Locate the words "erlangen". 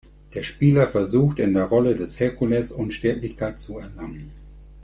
3.77-4.31